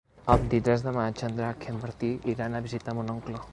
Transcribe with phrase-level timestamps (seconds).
[0.35, 3.47] El vint-i-tres de maig en Drac i en Martí iran a visitar mon oncle.